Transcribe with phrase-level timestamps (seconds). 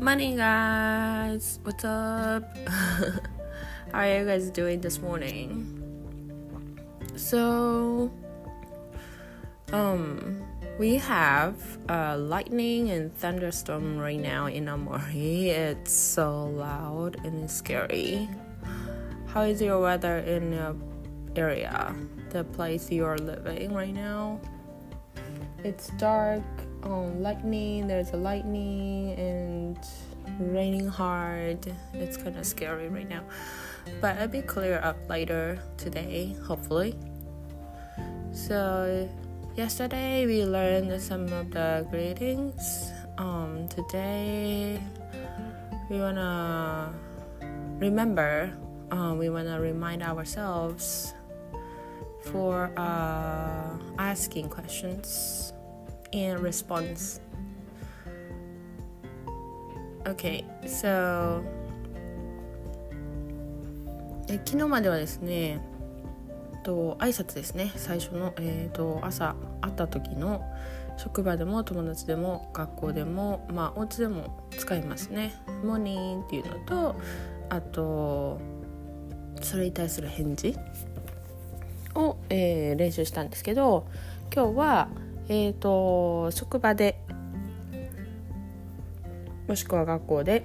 [0.00, 2.56] Money guys, what's up?
[3.92, 5.76] How are you guys doing this morning?
[7.16, 8.10] So,
[9.74, 10.40] um,
[10.78, 15.50] we have uh, lightning and thunderstorm right now in Amori.
[15.68, 18.26] It's so loud and scary.
[19.26, 20.76] How is your weather in your
[21.36, 21.94] area,
[22.30, 24.40] the place you are living right now?
[25.62, 26.40] It's dark,
[26.82, 29.78] um, lightning, there's a lightning and
[30.38, 31.72] raining hard.
[31.94, 33.22] It's kind of scary right now.
[34.00, 36.94] But it'll be clear up later today, hopefully.
[38.32, 39.08] So,
[39.56, 42.92] yesterday we learned some of the greetings.
[43.18, 44.80] Um, today
[45.90, 46.94] we wanna
[47.78, 48.52] remember,
[48.90, 51.14] um, we wanna remind ourselves
[52.22, 55.52] for uh, asking questions
[56.12, 57.20] and response.
[60.06, 61.42] Okay, so
[64.28, 65.60] え昨日まではですね
[66.62, 70.42] と挨拶ですね最初の、えーと、朝会った時の
[70.96, 75.32] 職場でも友達でも学校でもまあお家でも使いますね
[75.64, 76.96] 「モーニン」っていうのと
[77.48, 78.38] あと
[79.40, 80.54] それに対する返事
[81.94, 83.86] を、えー、練習したんですけど
[84.32, 84.88] 今日は
[85.30, 87.00] えーと、職場で
[89.46, 90.44] もしくは学校で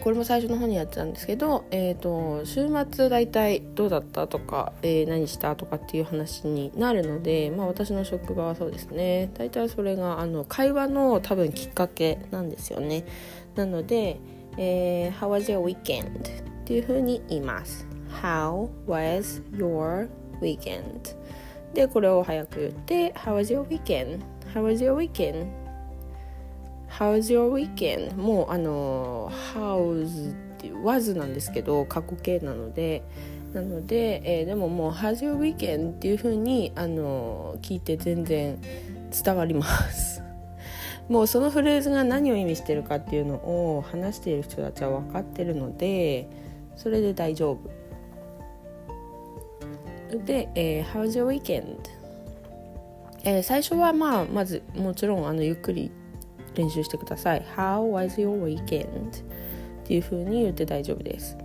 [0.00, 13.04] これも最初の方にやってたんですけど、えーと、週末大体どうだったとか、えー、何したとかっていう話になるので、まあ、私の職場はそうですね大体それがあの会話の多分きっかけなんですよね
[13.54, 14.18] なので、
[14.58, 16.18] えー、How was your weekend?
[16.18, 17.86] っていうふうに言います
[18.20, 20.08] How was your
[20.40, 21.16] weekend?
[21.74, 24.20] でこれを早く言って「How was your weekend?
[24.54, 25.46] How was your weekend?
[26.88, 33.02] How was your weekend?」もうあの「How's」っていう「was」なんですけど過去形なので
[33.54, 38.58] なので、えー、でももう「How's your weekend?」っていうふうにあの聞いて全然
[39.24, 40.22] 伝わります
[41.08, 46.28] もうそのフレーズが何を意味してるかっていうのを話している人たちは分かってるので
[46.76, 47.81] それで大丈夫
[50.18, 51.78] で、えー、How's your weekend?
[53.24, 55.90] えー、最初はまあまずもちろんあのゆっくり
[56.54, 59.10] 練習してください How was your weekend?
[59.10, 61.36] っていう風に言って大丈夫です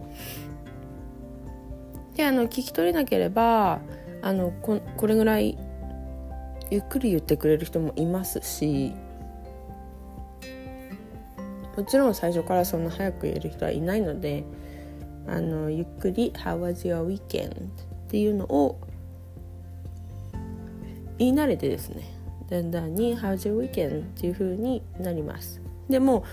[2.16, 3.79] であの聞き取れなければ
[4.22, 5.57] あのここれぐらい
[6.69, 8.94] ゆっくり言ってくれる人もいますし
[11.75, 14.44] もちろん最初からそんな早く言える人はいないので
[15.27, 17.56] あのゆっくり「How was your weekend?」
[18.07, 18.79] っていうのを
[21.18, 22.03] 言い慣れてですね
[22.50, 25.62] だんだんに「How's your weekend?」っていう風になります。
[25.90, 26.23] でも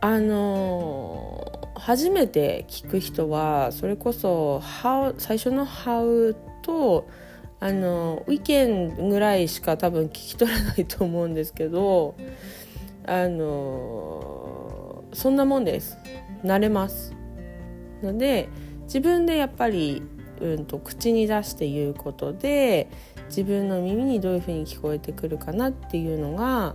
[0.00, 7.06] あのー、初めて聞く人はそれこそ how 最初の「How」と
[7.60, 12.16] あのウィケンぐらいしか多分聞き取れないと思うんですけど
[13.06, 15.96] あのそんなもんです。
[16.42, 17.14] 慣れます。
[18.02, 18.48] ので
[18.84, 20.02] 自分でやっぱり
[20.44, 22.88] うんと口に出して言うことで
[23.28, 26.74] 自分の耳にどういうふうに聞こえてくるかなっていうのが、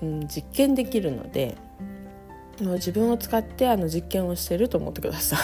[0.00, 1.56] うん、実験できるので
[2.62, 5.40] もう自分を使ってあの実験をしてると思ってください。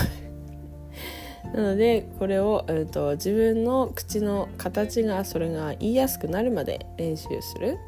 [1.57, 7.79] なのでこれを、えーと自分の口の形がそれが言いやすくなるまで練習する。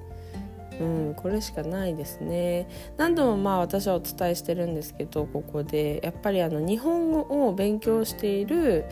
[0.81, 2.69] うん、これしかないですね。
[2.97, 6.01] 何度もまあ私はお伝えしてるんですけどここで。
[6.03, 8.85] やっぱりあの日本語を勉強している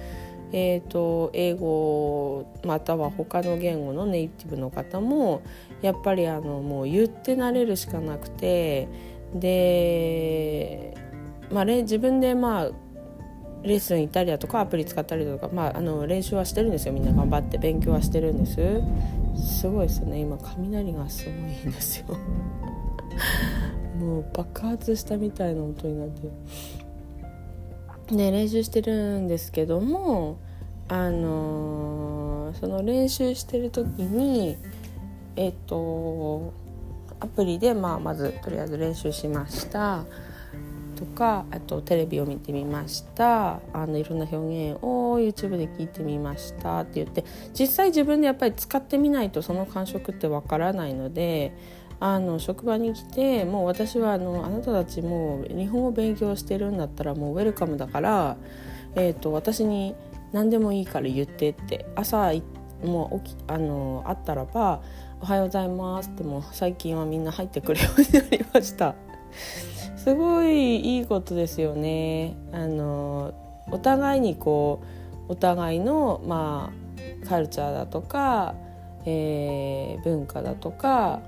[0.52, 5.42] えーと、英語または他の言語のネイティブの方も
[5.80, 8.88] やっぱりあのもう言って慣れるしかなくて。
[9.34, 10.96] で、
[11.52, 12.70] まあ、自分でまあ
[13.62, 16.94] レッスン行ったりだとかアプリ使ったりだとか、まあ、あの練習はしてるんですよ。
[16.94, 18.56] みんな頑張って勉強はしてるんです。
[19.36, 20.20] すごいですね。
[20.20, 22.06] 今雷がすごいんですよ。
[23.98, 26.30] もう爆発したみたいな音になって。
[28.14, 30.38] ね練習してるんですけども
[30.88, 34.56] あのー、その練習してる時に
[35.36, 36.52] えっと
[37.20, 40.04] アプリで、まあ、まずとりあえず練習しました。
[41.00, 47.24] とかあとテレビを見てみましたあのいろんな表現を YouTube で聞いてみましたって言って
[47.58, 51.56] 実際自分でやっぱり使ってみないとその感触ってわからないので
[52.00, 58.36] あの職場に来てもう私はあのあなたたちも日本語勉強してるんだったらもうウェルカムだから、
[58.94, 59.94] えーと、私に
[60.32, 62.32] 何でもいいから言ってって朝
[62.84, 64.82] もう起きあのあったらば
[65.20, 68.94] 「おはようございます」ってもう最近はみんな入ってくるようになりました。
[70.02, 72.34] すごいいいことですよね。
[72.52, 73.34] あの
[73.70, 74.82] お互いにこ
[75.28, 76.72] うお互いのま
[77.24, 78.54] あカルチャーだとか、
[79.04, 81.20] えー、文化だとか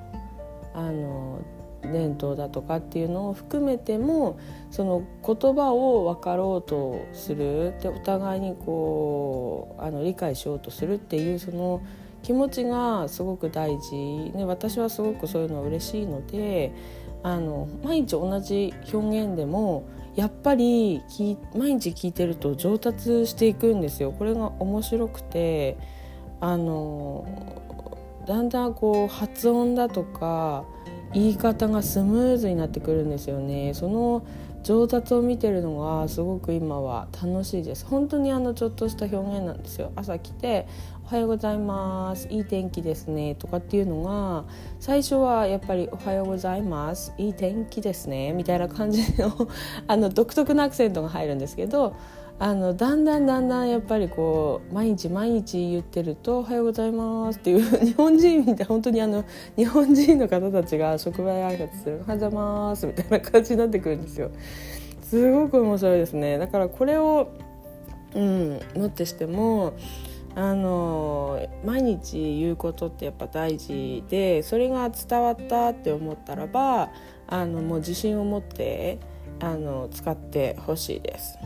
[0.73, 1.41] あの
[1.83, 4.39] 伝統だとかっていうのを含めても
[4.71, 11.83] その言葉を分かろうとするでお互いにこうあの理解しようとするっていうその
[12.23, 16.73] 気持ちがすごく大事、ね、私はすごくそういうの嬉しいので
[17.23, 19.85] あの毎日同じ表現でも
[20.17, 21.03] やっぱり
[21.55, 24.13] 毎日聞いてると上達していくんですよ。
[24.13, 25.79] これが面白くて
[26.41, 27.25] あの
[28.27, 30.65] だんだんこう発音だとか
[31.13, 34.25] 言い方がスムーズになってくるんですよねその
[34.63, 37.85] 上達を見てるのがすごく今は楽しいです。
[37.85, 39.93] 本当にあのちょっとした表現なんですよ。
[39.97, 40.67] 朝来て
[41.05, 42.29] 「おはようございます。
[42.29, 44.45] いい天気ですね」とかっていうのが
[44.79, 47.13] 最初はやっぱり「おはようございます。
[47.19, 49.49] いい天気ですね」みたいな感じの
[49.87, 51.95] あの独特なアクセントが入るんですけど
[52.43, 59.25] あのだんだんだんだんやっぱりこう毎日毎日言ってると「おはようございます」っていう日本人みたい本当にあの
[59.55, 64.33] 日本人の方たちが職場挨拶する「おはようございます」みたいな感じになってくるんですよ。
[65.05, 67.29] すごく面白いですねだからこれを、
[68.17, 69.75] うん、もってしても
[70.35, 76.91] あの毎日言うことってやっぱ大事でそれが伝わったって思ったらば
[77.29, 78.99] あのもう自信を持って
[79.39, 81.39] あの使ってほしいです。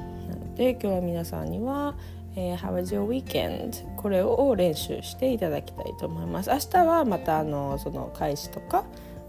[0.56, 1.94] で今日は皆さんには
[2.34, 6.50] 「えー、How was your weekend?」これを練習していただきたいと思います。
[6.50, 8.84] 明日はまたあのその開始とか、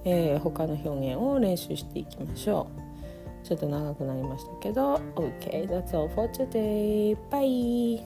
[0.05, 2.67] えー、他の表現を練習していきましょ
[3.43, 3.45] う。
[3.45, 7.15] ちょっと長くなりましたけど OK that's all for today.
[7.29, 8.01] Bye!